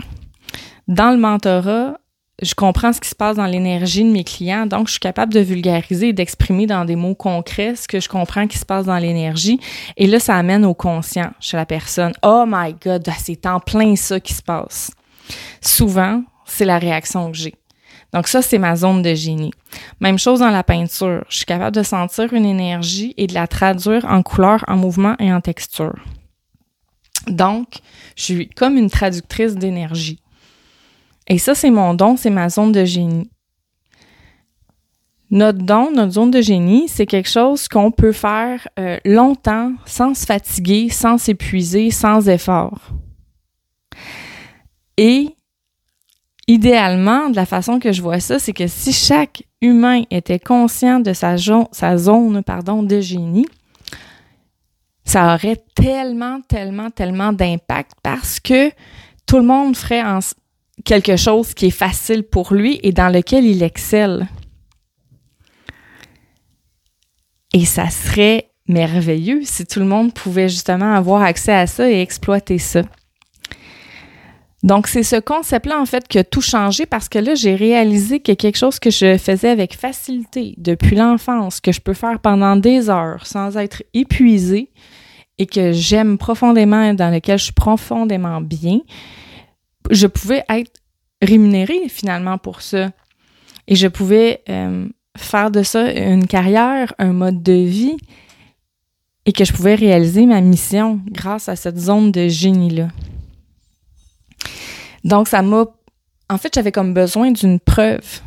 Dans 0.89 1.11
le 1.11 1.19
mentorat, 1.19 1.99
je 2.41 2.55
comprends 2.55 2.93
ce 2.93 3.01
qui 3.01 3.09
se 3.09 3.15
passe 3.17 3.37
dans 3.37 3.47
l'énergie 3.47 4.05
de 4.05 4.11
mes 4.11 4.23
clients, 4.23 4.67
donc 4.67 4.87
je 4.87 4.93
suis 4.93 5.01
capable 5.01 5.33
de 5.33 5.41
vulgariser 5.41 6.09
et 6.09 6.13
d'exprimer 6.13 6.67
dans 6.67 6.85
des 6.85 6.95
mots 6.95 7.17
concrets 7.17 7.75
ce 7.75 7.89
que 7.89 7.99
je 7.99 8.09
comprends 8.09 8.47
qui 8.47 8.59
se 8.59 8.65
passe 8.65 8.87
dans 8.87 8.99
l'énergie. 8.99 9.59
Et 9.97 10.07
là, 10.07 10.21
ça 10.21 10.37
amène 10.37 10.65
au 10.65 10.75
conscient 10.75 11.33
chez 11.41 11.57
la 11.57 11.67
personne. 11.67 12.13
Oh 12.23 12.45
my 12.47 12.75
God, 12.81 13.09
c'est 13.19 13.45
en 13.47 13.59
plein 13.59 13.97
ça 13.97 14.21
qui 14.21 14.35
se 14.35 14.43
passe. 14.43 14.93
Souvent, 15.61 16.23
c'est 16.45 16.65
la 16.65 16.79
réaction 16.79 17.31
que 17.33 17.37
j'ai. 17.37 17.55
Donc 18.13 18.29
ça, 18.29 18.41
c'est 18.41 18.59
ma 18.59 18.77
zone 18.77 19.03
de 19.03 19.15
génie. 19.15 19.53
Même 20.01 20.19
chose 20.19 20.39
dans 20.39 20.51
la 20.51 20.63
peinture. 20.63 21.25
Je 21.29 21.39
suis 21.39 21.45
capable 21.45 21.77
de 21.77 21.83
sentir 21.83 22.33
une 22.33 22.47
énergie 22.47 23.15
et 23.17 23.27
de 23.27 23.35
la 23.35 23.47
traduire 23.47 24.05
en 24.07 24.23
couleur, 24.23 24.65
en 24.69 24.77
mouvement 24.77 25.17
et 25.19 25.33
en 25.33 25.41
texture. 25.41 25.95
Donc, 27.27 27.81
je 28.17 28.23
suis 28.23 28.49
comme 28.49 28.77
une 28.77 28.89
traductrice 28.89 29.57
d'énergie. 29.57 30.21
Et 31.29 31.39
ça, 31.39 31.55
c'est 31.55 31.71
mon 31.71 31.95
don, 31.95 32.17
c'est 32.17 32.31
ma 32.31 32.49
zone 32.49 32.73
de 32.73 32.85
génie. 32.85 33.31
Notre 35.31 35.59
don, 35.59 35.91
notre 35.91 36.13
zone 36.13 36.31
de 36.31 36.41
génie, 36.41 36.89
c'est 36.89 37.05
quelque 37.05 37.29
chose 37.29 37.69
qu'on 37.69 37.91
peut 37.91 38.13
faire 38.13 38.67
euh, 38.79 38.97
longtemps 39.05 39.75
sans 39.85 40.15
se 40.15 40.25
fatiguer, 40.25 40.89
sans 40.89 41.19
s'épuiser, 41.19 41.91
sans 41.91 42.27
effort. 42.31 42.81
Et 44.97 45.35
idéalement, 46.47 47.29
de 47.29 47.37
la 47.37 47.45
façon 47.45 47.79
que 47.79 47.93
je 47.93 48.01
vois 48.01 48.21
ça, 48.21 48.39
c'est 48.39 48.55
que 48.55 48.67
si 48.67 48.95
chaque 48.95 49.43
humain 49.61 50.05
était 50.11 50.39
conscient 50.39 50.99
de 50.99 51.13
sa, 51.13 51.37
zone 51.37 52.43
de 52.87 53.01
génie, 53.01 53.47
ça 55.05 55.35
aurait 55.35 55.63
tellement, 55.75 56.41
tellement, 56.41 56.91
tellement 56.91 57.35
d'impact 57.35 57.93
parce 58.03 58.41
que 58.41 58.71
tout 59.27 59.37
le 59.37 59.45
monde 59.45 59.77
ferait 59.77 60.03
en, 60.03 60.21
quelque 60.85 61.17
chose 61.17 61.55
qui 61.55 61.67
est 61.67 61.71
facile 61.71 62.23
pour 62.23 62.55
lui 62.55 62.81
et 62.83 62.93
dans 62.93 63.09
lequel 63.09 63.45
il 63.45 63.63
excelle. 63.63 64.29
Et 67.53 67.65
ça 67.65 67.91
serait 67.91 68.51
merveilleux 68.69 69.41
si 69.45 69.67
tout 69.67 69.81
le 69.81 69.87
monde 69.87 70.13
pouvait 70.13 70.49
justement 70.49 70.93
avoir 70.95 71.23
accès 71.23 71.53
à 71.53 71.67
ça 71.67 71.91
et 71.91 72.01
exploiter 72.01 72.59
ça. 72.59 72.83
Donc, 74.65 74.89
c'est 74.89 75.05
ce 75.05 75.17
concept-là, 75.17 75.81
en 75.81 75.87
fait, 75.87 76.09
qui 76.09 76.19
a 76.19 76.25
tout 76.25 76.41
changé 76.41 76.85
parce 76.85 77.09
que 77.09 77.19
là, 77.21 77.37
j'ai 77.37 77.55
réalisé 77.55 78.19
que 78.19 78.33
quelque 78.33 78.59
chose 78.59 78.81
que 78.81 78.91
je 78.91 79.17
faisais 79.17 79.51
avec 79.51 79.77
facilité 79.77 80.55
depuis 80.59 80.97
l'enfance, 80.97 81.61
que 81.61 81.71
je 81.71 81.81
peux 81.81 81.95
faire 81.95 82.19
pendant 82.19 82.57
des 82.57 82.91
heures 82.91 83.25
sans 83.25 83.57
être 83.57 83.85
épuisé 83.95 84.71
et 85.39 85.47
que 85.47 85.71
j'aime 85.71 86.19
profondément, 86.19 86.93
dans 86.95 87.11
lequel 87.11 87.39
je 87.39 87.45
suis 87.45 87.53
profondément 87.53 88.41
bien, 88.41 88.81
je 89.91 90.07
pouvais 90.07 90.45
être 90.49 90.81
rémunérée 91.23 91.89
finalement 91.89 92.39
pour 92.39 92.63
ça. 92.63 92.91
Et 93.67 93.75
je 93.75 93.89
pouvais 93.89 94.43
euh, 94.49 94.89
faire 95.17 95.51
de 95.51 95.63
ça 95.63 95.93
une 95.93 96.27
carrière, 96.27 96.95
un 96.99 97.13
mode 97.13 97.43
de 97.43 97.53
vie, 97.53 97.97
et 99.27 99.33
que 99.33 99.45
je 99.45 99.53
pouvais 99.53 99.75
réaliser 99.75 100.25
ma 100.25 100.41
mission 100.41 101.01
grâce 101.11 101.49
à 101.49 101.57
cette 101.57 101.79
zone 101.79 102.13
de 102.13 102.29
génie-là. 102.29 102.89
Donc, 105.05 105.29
ça 105.29 105.43
m'a... 105.43 105.67
En 106.31 106.39
fait, 106.39 106.55
j'avais 106.55 106.73
comme 106.73 106.95
besoin 106.95 107.31
d'une 107.31 107.61
preuve. 107.61 108.21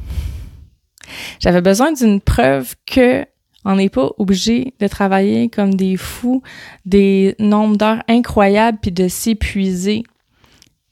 J'avais 1.40 1.62
besoin 1.62 1.92
d'une 1.92 2.22
preuve 2.22 2.76
que 2.86 3.26
on 3.64 3.76
n'est 3.76 3.90
pas 3.90 4.10
obligé 4.18 4.74
de 4.80 4.88
travailler 4.88 5.50
comme 5.50 5.76
des 5.76 5.98
fous, 5.98 6.42
des 6.86 7.36
nombres 7.38 7.78
d'heures 7.78 8.04
incroyables, 8.08 8.80
puis 8.82 8.92
de 8.92 9.08
s'épuiser 9.08 10.04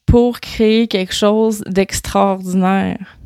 pour 0.10 0.40
créer 0.40 0.88
quelque 0.88 1.14
chose 1.14 1.64
d'extraordinaire. 1.68 3.20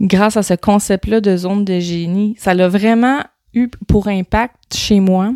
Grâce 0.00 0.38
à 0.38 0.42
ce 0.42 0.54
concept-là 0.54 1.20
de 1.20 1.36
zone 1.36 1.66
de 1.66 1.78
génie, 1.80 2.34
ça 2.38 2.54
l'a 2.54 2.66
vraiment 2.68 3.20
eu 3.52 3.68
pour 3.88 4.08
impact 4.08 4.74
chez 4.74 5.00
moi, 5.00 5.34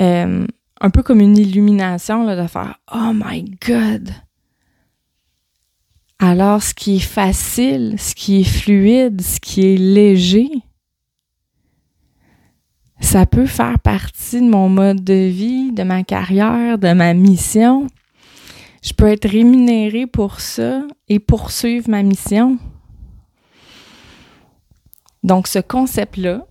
euh, 0.00 0.44
un 0.80 0.90
peu 0.90 1.04
comme 1.04 1.20
une 1.20 1.38
illumination 1.38 2.24
là, 2.24 2.34
de 2.34 2.48
faire 2.48 2.80
Oh 2.92 3.12
my 3.14 3.44
God! 3.64 4.10
Alors, 6.18 6.60
ce 6.60 6.74
qui 6.74 6.96
est 6.96 7.00
facile, 7.00 7.94
ce 7.98 8.16
qui 8.16 8.40
est 8.40 8.44
fluide, 8.44 9.20
ce 9.20 9.38
qui 9.38 9.72
est 9.72 9.76
léger, 9.76 10.50
ça 13.00 13.26
peut 13.26 13.46
faire 13.46 13.78
partie 13.78 14.40
de 14.40 14.48
mon 14.48 14.68
mode 14.68 15.04
de 15.04 15.28
vie, 15.28 15.70
de 15.70 15.84
ma 15.84 16.02
carrière, 16.02 16.78
de 16.78 16.92
ma 16.92 17.14
mission. 17.14 17.86
Je 18.82 18.92
peux 18.92 19.06
être 19.06 19.28
rémunérée 19.28 20.06
pour 20.06 20.40
ça 20.40 20.82
et 21.08 21.20
poursuivre 21.20 21.88
ma 21.88 22.02
mission. 22.02 22.58
Donc, 25.22 25.46
ce 25.46 25.60
concept-là 25.60 26.46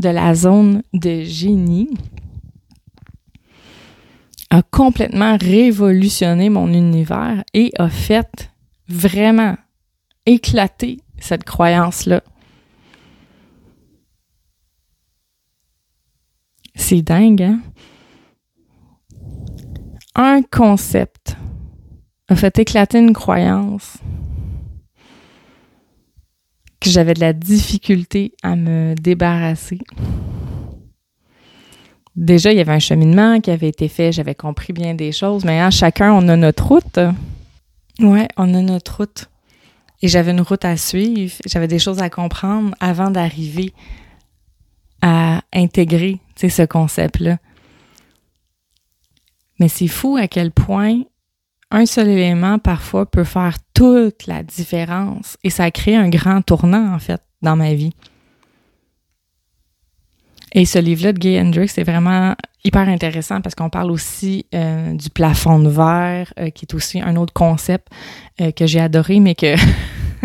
de 0.00 0.08
la 0.08 0.34
zone 0.34 0.82
de 0.92 1.22
génie 1.22 1.88
a 4.50 4.62
complètement 4.62 5.36
révolutionné 5.40 6.50
mon 6.50 6.72
univers 6.72 7.44
et 7.54 7.72
a 7.78 7.88
fait 7.88 8.50
vraiment 8.88 9.56
éclater 10.26 11.00
cette 11.18 11.44
croyance-là. 11.44 12.22
C'est 16.74 17.02
dingue, 17.02 17.42
hein? 17.42 17.60
Un 20.14 20.42
concept 20.42 21.36
a 22.28 22.36
fait 22.36 22.58
éclater 22.58 22.98
une 22.98 23.12
croyance 23.12 23.98
que 26.80 26.90
j'avais 26.90 27.14
de 27.14 27.20
la 27.20 27.32
difficulté 27.32 28.32
à 28.42 28.56
me 28.56 28.94
débarrasser. 28.94 29.78
Déjà, 32.16 32.50
il 32.50 32.58
y 32.58 32.60
avait 32.60 32.72
un 32.72 32.78
cheminement 32.78 33.40
qui 33.40 33.50
avait 33.50 33.68
été 33.68 33.88
fait, 33.88 34.10
j'avais 34.10 34.34
compris 34.34 34.72
bien 34.72 34.94
des 34.94 35.12
choses, 35.12 35.44
mais 35.44 35.60
hein, 35.60 35.70
chacun, 35.70 36.12
on 36.12 36.28
a 36.28 36.36
notre 36.36 36.66
route. 36.66 36.98
Ouais, 38.00 38.28
on 38.36 38.54
a 38.54 38.62
notre 38.62 38.98
route. 38.98 39.28
Et 40.02 40.08
j'avais 40.08 40.30
une 40.30 40.40
route 40.40 40.64
à 40.64 40.76
suivre, 40.76 41.34
j'avais 41.46 41.68
des 41.68 41.78
choses 41.78 42.00
à 42.00 42.10
comprendre 42.10 42.74
avant 42.80 43.10
d'arriver 43.10 43.72
à 45.02 45.42
intégrer 45.52 46.20
ce 46.36 46.64
concept-là. 46.64 47.38
Mais 49.58 49.68
c'est 49.68 49.88
fou 49.88 50.16
à 50.16 50.28
quel 50.28 50.52
point 50.52 51.02
un 51.70 51.86
seul 51.86 52.08
élément 52.08 52.58
parfois 52.58 53.10
peut 53.10 53.24
faire 53.24 53.56
toute 53.74 54.26
la 54.26 54.42
différence 54.42 55.36
et 55.42 55.50
ça 55.50 55.70
crée 55.70 55.96
un 55.96 56.08
grand 56.08 56.42
tournant 56.42 56.94
en 56.94 56.98
fait 56.98 57.20
dans 57.42 57.56
ma 57.56 57.74
vie. 57.74 57.92
Et 60.52 60.64
ce 60.64 60.78
livre-là 60.78 61.12
de 61.12 61.18
Gay 61.18 61.40
Hendrix 61.40 61.72
est 61.76 61.82
vraiment 61.82 62.34
hyper 62.64 62.88
intéressant 62.88 63.40
parce 63.40 63.54
qu'on 63.54 63.68
parle 63.68 63.90
aussi 63.90 64.46
euh, 64.54 64.94
du 64.94 65.10
plafond 65.10 65.58
de 65.58 65.68
verre, 65.68 66.32
euh, 66.38 66.50
qui 66.50 66.64
est 66.64 66.74
aussi 66.74 67.00
un 67.00 67.16
autre 67.16 67.32
concept 67.32 67.88
euh, 68.40 68.52
que 68.52 68.66
j'ai 68.66 68.80
adoré, 68.80 69.20
mais 69.20 69.34
que 69.34 69.54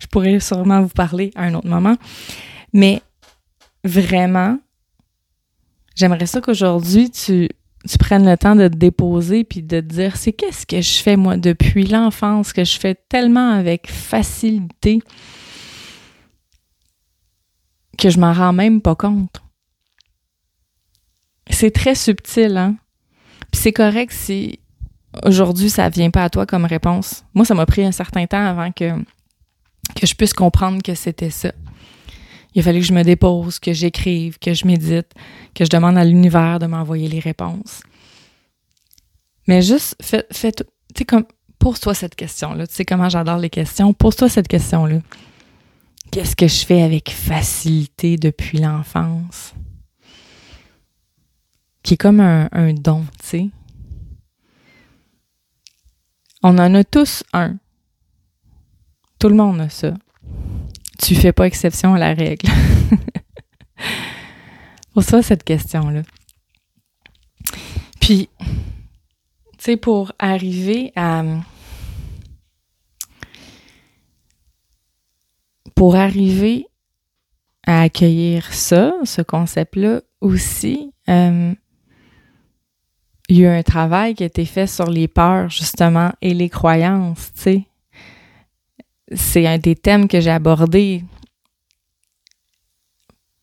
je 0.00 0.06
pourrais 0.10 0.40
sûrement 0.40 0.82
vous 0.82 0.88
parler 0.88 1.30
à 1.34 1.44
un 1.44 1.54
autre 1.54 1.68
moment. 1.68 1.96
Mais 2.72 3.02
vraiment, 3.84 4.58
j'aimerais 5.94 6.26
ça 6.26 6.40
qu'aujourd'hui, 6.40 7.10
tu, 7.10 7.48
tu 7.88 7.98
prennes 7.98 8.28
le 8.28 8.36
temps 8.36 8.56
de 8.56 8.68
te 8.68 8.76
déposer 8.76 9.44
puis 9.44 9.62
de 9.62 9.80
te 9.80 9.84
dire 9.84 10.16
c'est 10.16 10.32
qu'est-ce 10.32 10.66
que 10.66 10.80
je 10.80 11.02
fais 11.02 11.16
moi 11.16 11.36
depuis 11.36 11.86
l'enfance 11.86 12.52
que 12.52 12.64
je 12.64 12.78
fais 12.78 12.94
tellement 12.94 13.50
avec 13.50 13.90
facilité 13.90 15.00
que 17.98 18.10
je 18.10 18.18
m'en 18.18 18.32
rends 18.32 18.52
même 18.52 18.80
pas 18.80 18.94
compte. 18.94 19.42
C'est 21.50 21.70
très 21.70 21.94
subtil, 21.94 22.56
hein? 22.56 22.76
Puis 23.52 23.60
c'est 23.60 23.72
correct 23.72 24.12
si 24.12 24.58
aujourd'hui 25.24 25.70
ça 25.70 25.88
vient 25.88 26.10
pas 26.10 26.24
à 26.24 26.30
toi 26.30 26.46
comme 26.46 26.64
réponse. 26.64 27.24
Moi, 27.34 27.44
ça 27.44 27.54
m'a 27.54 27.66
pris 27.66 27.84
un 27.84 27.92
certain 27.92 28.26
temps 28.26 28.44
avant 28.44 28.72
que, 28.72 29.00
que 29.94 30.06
je 30.06 30.14
puisse 30.14 30.32
comprendre 30.32 30.82
que 30.82 30.94
c'était 30.94 31.30
ça. 31.30 31.52
Il 32.54 32.60
a 32.60 32.62
fallu 32.62 32.80
que 32.80 32.86
je 32.86 32.92
me 32.92 33.02
dépose, 33.02 33.58
que 33.58 33.72
j'écrive, 33.72 34.38
que 34.38 34.54
je 34.54 34.66
médite, 34.66 35.12
que 35.54 35.64
je 35.64 35.70
demande 35.70 35.98
à 35.98 36.04
l'univers 36.04 36.58
de 36.58 36.66
m'envoyer 36.66 37.08
les 37.08 37.18
réponses. 37.18 37.82
Mais 39.46 39.60
juste, 39.60 39.96
fais, 40.00 40.24
fais 40.30 40.52
tu 40.52 40.64
sais, 40.96 41.04
comme, 41.04 41.24
pose-toi 41.58 41.94
cette 41.94 42.14
question-là. 42.14 42.66
Tu 42.66 42.74
sais 42.74 42.84
comment 42.84 43.08
j'adore 43.08 43.38
les 43.38 43.50
questions. 43.50 43.92
Pose-toi 43.92 44.28
cette 44.28 44.48
question-là. 44.48 45.00
Qu'est-ce 46.10 46.36
que 46.36 46.46
je 46.46 46.64
fais 46.64 46.82
avec 46.82 47.10
facilité 47.10 48.16
depuis 48.16 48.58
l'enfance? 48.58 49.52
Qui 51.82 51.94
est 51.94 51.96
comme 51.96 52.20
un, 52.20 52.48
un 52.52 52.72
don, 52.72 53.04
tu 53.20 53.26
sais. 53.26 53.48
On 56.42 56.58
en 56.58 56.74
a 56.74 56.84
tous 56.84 57.24
un. 57.32 57.56
Tout 59.18 59.28
le 59.28 59.34
monde 59.34 59.60
a 59.60 59.68
ça. 59.68 59.94
Tu 60.98 61.14
fais 61.14 61.32
pas 61.32 61.46
exception 61.46 61.94
à 61.94 61.98
la 61.98 62.14
règle. 62.14 62.48
pour 64.94 65.02
ça, 65.02 65.22
cette 65.22 65.44
question-là. 65.44 66.02
Puis, 68.00 68.28
tu 68.38 68.46
sais, 69.58 69.76
pour 69.76 70.12
arriver 70.18 70.92
à 70.94 71.24
pour 75.74 75.96
arriver 75.96 76.66
à 77.66 77.82
accueillir 77.82 78.52
ça, 78.52 78.94
ce 79.04 79.22
concept-là 79.22 80.02
aussi, 80.20 80.92
euh, 81.08 81.54
il 83.28 83.38
y 83.38 83.46
a 83.46 83.54
eu 83.54 83.58
un 83.58 83.62
travail 83.62 84.14
qui 84.14 84.22
a 84.22 84.26
été 84.26 84.44
fait 84.44 84.66
sur 84.66 84.90
les 84.90 85.08
peurs, 85.08 85.48
justement, 85.48 86.12
et 86.20 86.34
les 86.34 86.48
croyances, 86.48 87.32
tu 87.34 87.40
sais. 87.40 87.66
C'est 89.12 89.46
un 89.46 89.58
des 89.58 89.76
thèmes 89.76 90.08
que 90.08 90.20
j'ai 90.20 90.30
abordé 90.30 91.04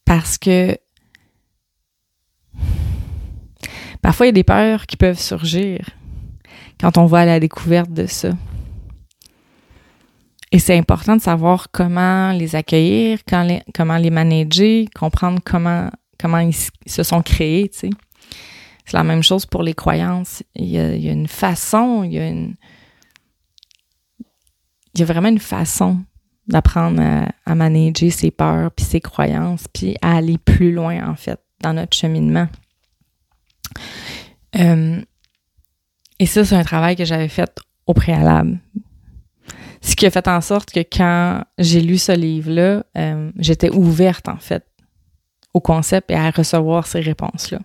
parce 0.05 0.37
que 0.37 0.77
parfois 4.01 4.25
il 4.25 4.29
y 4.29 4.31
a 4.31 4.33
des 4.33 4.43
peurs 4.43 4.85
qui 4.87 4.97
peuvent 4.97 5.19
surgir 5.19 5.89
quand 6.79 6.97
on 6.97 7.05
va 7.05 7.19
à 7.19 7.25
la 7.25 7.39
découverte 7.39 7.91
de 7.91 8.07
ça. 8.07 8.31
Et 10.51 10.59
c'est 10.59 10.77
important 10.77 11.15
de 11.15 11.21
savoir 11.21 11.67
comment 11.71 12.33
les 12.33 12.55
accueillir, 12.55 13.19
comment 13.73 13.97
les 13.97 14.09
manager, 14.09 14.85
comprendre 14.93 15.39
comment, 15.45 16.39
ils 16.39 16.55
se 16.85 17.03
sont 17.03 17.21
créés. 17.21 17.71
C'est 17.71 17.91
la 18.91 19.03
même 19.03 19.23
chose 19.23 19.45
pour 19.45 19.63
les 19.63 19.73
croyances. 19.73 20.43
Il 20.55 20.67
y 20.67 20.77
a, 20.77 20.93
une 20.93 21.27
façon, 21.27 22.03
il 22.03 22.13
y 22.13 22.19
a 22.19 22.27
une... 22.27 22.55
Il 24.93 24.99
y 24.99 25.03
a 25.03 25.05
vraiment 25.05 25.29
une 25.29 25.39
façon 25.39 25.99
d'apprendre 26.47 27.01
à, 27.45 27.55
manager 27.55 28.11
ses 28.11 28.31
peurs, 28.31 28.71
puis 28.71 28.85
ses 28.85 28.99
croyances, 28.99 29.67
puis 29.73 29.95
à 30.01 30.17
aller 30.17 30.37
plus 30.37 30.71
loin, 30.71 31.07
en 31.07 31.15
fait, 31.15 31.39
dans 31.61 31.73
notre 31.73 31.95
cheminement. 31.95 32.47
Euh, 34.57 35.01
et 36.19 36.25
ça, 36.25 36.43
c'est 36.43 36.55
un 36.55 36.63
travail 36.63 36.95
que 36.95 37.05
j'avais 37.05 37.29
fait 37.29 37.55
au 37.87 37.93
préalable. 37.93 38.59
Ce 39.81 39.95
qui 39.95 40.05
a 40.05 40.11
fait 40.11 40.27
en 40.27 40.41
sorte 40.41 40.71
que 40.71 40.81
quand 40.81 41.43
j'ai 41.57 41.81
lu 41.81 41.97
ce 41.97 42.11
livre-là, 42.11 42.83
euh, 42.97 43.31
j'étais 43.37 43.71
ouverte 43.71 44.29
en 44.29 44.37
fait 44.37 44.63
au 45.53 45.59
concept 45.59 46.11
et 46.11 46.15
à 46.15 46.29
recevoir 46.29 46.85
ces 46.85 46.99
réponses-là. 46.99 47.59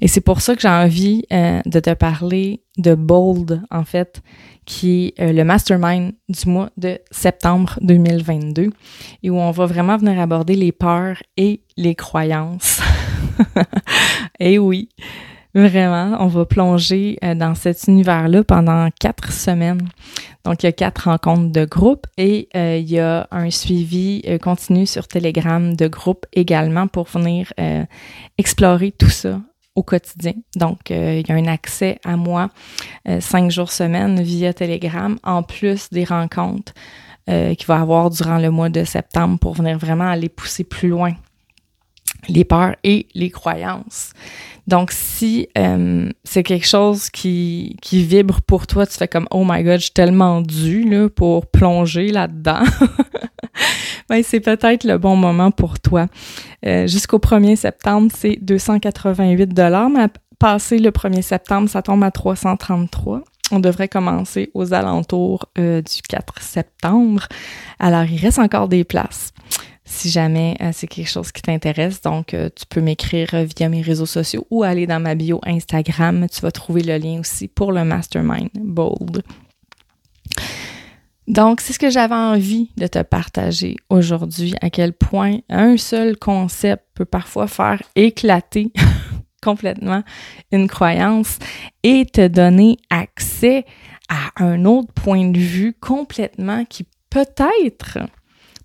Et 0.00 0.08
c'est 0.08 0.20
pour 0.20 0.40
ça 0.40 0.54
que 0.54 0.62
j'ai 0.62 0.68
envie 0.68 1.24
euh, 1.32 1.60
de 1.64 1.80
te 1.80 1.94
parler 1.94 2.64
de 2.78 2.94
Bold, 2.94 3.62
en 3.70 3.84
fait, 3.84 4.22
qui 4.64 5.12
est 5.16 5.20
euh, 5.20 5.32
le 5.32 5.44
mastermind 5.44 6.12
du 6.28 6.48
mois 6.48 6.70
de 6.76 6.98
septembre 7.10 7.78
2022 7.82 8.70
et 9.22 9.30
où 9.30 9.36
on 9.36 9.50
va 9.50 9.66
vraiment 9.66 9.96
venir 9.96 10.20
aborder 10.20 10.54
les 10.54 10.72
peurs 10.72 11.16
et 11.36 11.62
les 11.76 11.94
croyances. 11.94 12.80
et 14.40 14.58
oui, 14.58 14.88
Vraiment, 15.54 16.16
on 16.18 16.28
va 16.28 16.46
plonger 16.46 17.18
euh, 17.22 17.34
dans 17.34 17.54
cet 17.54 17.84
univers-là 17.86 18.42
pendant 18.42 18.88
quatre 18.98 19.30
semaines. 19.32 19.86
Donc, 20.46 20.62
il 20.62 20.66
y 20.66 20.68
a 20.70 20.72
quatre 20.72 21.10
rencontres 21.10 21.52
de 21.52 21.66
groupe 21.66 22.06
et 22.16 22.48
euh, 22.56 22.78
il 22.78 22.90
y 22.90 22.98
a 22.98 23.28
un 23.30 23.50
suivi 23.50 24.22
continu 24.40 24.86
sur 24.86 25.06
Telegram 25.06 25.76
de 25.76 25.88
groupe 25.88 26.24
également 26.32 26.86
pour 26.86 27.04
venir 27.04 27.52
explorer 28.38 28.92
tout 28.92 29.10
ça 29.10 29.40
au 29.74 29.82
quotidien. 29.82 30.34
Donc, 30.56 30.90
il 30.90 31.26
y 31.26 31.32
a 31.32 31.34
un 31.34 31.46
accès 31.46 31.98
à 32.04 32.16
moi 32.16 32.50
cinq 33.20 33.50
jours 33.50 33.72
semaine 33.72 34.20
via 34.22 34.52
Telegram, 34.52 35.18
en 35.22 35.42
plus 35.42 35.88
des 35.90 36.04
rencontres 36.04 36.72
qu'il 37.26 37.66
va 37.66 37.80
avoir 37.80 38.10
durant 38.10 38.38
le 38.38 38.50
mois 38.50 38.68
de 38.68 38.84
septembre 38.84 39.38
pour 39.38 39.54
venir 39.54 39.78
vraiment 39.78 40.08
aller 40.08 40.28
pousser 40.28 40.64
plus 40.64 40.88
loin 40.88 41.14
les 42.28 42.44
peurs 42.44 42.76
et 42.84 43.06
les 43.14 43.30
croyances. 43.30 44.12
Donc, 44.66 44.92
si 44.92 45.48
euh, 45.58 46.08
c'est 46.22 46.42
quelque 46.42 46.66
chose 46.66 47.10
qui, 47.10 47.76
qui 47.82 48.04
vibre 48.04 48.40
pour 48.42 48.66
toi, 48.66 48.86
tu 48.86 48.96
fais 48.96 49.08
comme 49.08 49.26
Oh 49.32 49.44
my 49.46 49.62
God, 49.64 49.78
je 49.78 49.84
suis 49.84 49.92
tellement 49.92 50.40
dû 50.40 50.88
là, 50.88 51.08
pour 51.08 51.46
plonger 51.46 52.08
là-dedans. 52.08 52.62
ben, 54.08 54.22
c'est 54.22 54.40
peut-être 54.40 54.84
le 54.84 54.98
bon 54.98 55.16
moment 55.16 55.50
pour 55.50 55.80
toi. 55.80 56.06
Euh, 56.64 56.86
jusqu'au 56.86 57.18
1er 57.18 57.56
septembre, 57.56 58.12
c'est 58.16 58.38
288 58.40 59.52
mais 59.90 60.06
passé 60.38 60.78
le 60.78 60.90
1er 60.90 61.22
septembre, 61.22 61.68
ça 61.68 61.82
tombe 61.82 62.04
à 62.04 62.10
333. 62.12 63.22
On 63.50 63.60
devrait 63.60 63.88
commencer 63.88 64.50
aux 64.54 64.72
alentours 64.72 65.46
euh, 65.58 65.82
du 65.82 66.02
4 66.08 66.40
septembre. 66.40 67.26
Alors, 67.78 68.04
il 68.04 68.18
reste 68.18 68.38
encore 68.38 68.68
des 68.68 68.84
places 68.84 69.32
si 69.92 70.10
jamais 70.10 70.56
euh, 70.62 70.70
c'est 70.72 70.86
quelque 70.86 71.08
chose 71.08 71.30
qui 71.32 71.42
t'intéresse. 71.42 72.00
Donc, 72.00 72.32
euh, 72.32 72.48
tu 72.54 72.64
peux 72.66 72.80
m'écrire 72.80 73.28
euh, 73.34 73.44
via 73.44 73.68
mes 73.68 73.82
réseaux 73.82 74.06
sociaux 74.06 74.46
ou 74.50 74.62
aller 74.62 74.86
dans 74.86 75.00
ma 75.00 75.14
bio 75.14 75.40
Instagram. 75.44 76.26
Tu 76.32 76.40
vas 76.40 76.50
trouver 76.50 76.82
le 76.82 76.96
lien 76.96 77.20
aussi 77.20 77.46
pour 77.46 77.72
le 77.72 77.84
Mastermind 77.84 78.48
Bold. 78.54 79.22
Donc, 81.28 81.60
c'est 81.60 81.74
ce 81.74 81.78
que 81.78 81.90
j'avais 81.90 82.14
envie 82.14 82.70
de 82.76 82.86
te 82.86 83.02
partager 83.02 83.76
aujourd'hui, 83.90 84.54
à 84.60 84.70
quel 84.70 84.92
point 84.92 85.38
un 85.50 85.76
seul 85.76 86.16
concept 86.16 86.84
peut 86.94 87.04
parfois 87.04 87.46
faire 87.46 87.82
éclater 87.94 88.72
complètement 89.42 90.02
une 90.52 90.68
croyance 90.68 91.38
et 91.82 92.06
te 92.06 92.26
donner 92.26 92.78
accès 92.88 93.66
à 94.08 94.42
un 94.42 94.64
autre 94.64 94.92
point 94.94 95.28
de 95.28 95.38
vue 95.38 95.74
complètement 95.80 96.64
qui 96.64 96.86
peut-être 97.10 97.98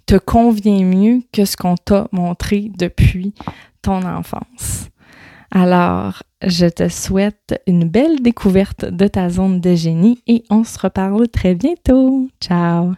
te 0.08 0.16
convient 0.16 0.84
mieux 0.84 1.22
que 1.32 1.46
ce 1.46 1.56
qu'on 1.56 1.76
t'a 1.76 2.08
montré 2.12 2.72
depuis 2.76 3.34
ton 3.82 4.02
enfance. 4.04 4.90
Alors, 5.52 6.24
je 6.46 6.66
te 6.66 6.90
souhaite 6.90 7.62
une 7.68 7.88
belle 7.88 8.22
découverte 8.22 8.86
de 8.86 9.08
ta 9.08 9.30
zone 9.30 9.62
de 9.62 9.76
génie 9.76 10.22
et 10.28 10.44
on 10.50 10.64
se 10.64 10.80
reparle 10.80 11.28
très 11.28 11.56
bientôt. 11.56 12.28
Ciao! 12.42 12.94